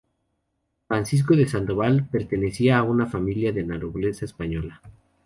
[0.87, 4.81] Francisco de Sandoval pertenecía a una familia de la nobleza española.